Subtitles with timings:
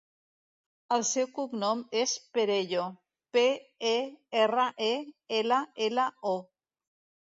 [0.95, 2.87] El seu cognom és Perello:
[3.39, 3.47] pe,
[3.93, 3.95] e,
[4.49, 4.93] erra, e,
[5.45, 6.39] ela, ela, o.